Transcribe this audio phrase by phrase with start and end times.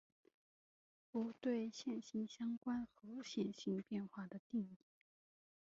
[1.11, 4.75] 如对线性相关和线性变换的定义。